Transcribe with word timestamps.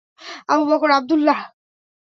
Abu 0.51 0.63
Bakr 0.69 0.89
Abdullah! 0.91 1.39